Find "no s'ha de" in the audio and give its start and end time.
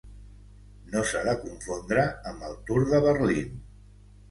0.93-1.35